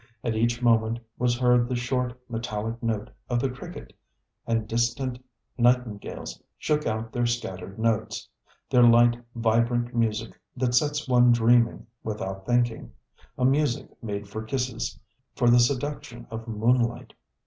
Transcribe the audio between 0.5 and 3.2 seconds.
moment was heard the short, metallic note